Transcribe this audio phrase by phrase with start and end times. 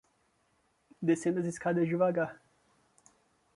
[0.99, 2.41] descendo as escadas devagar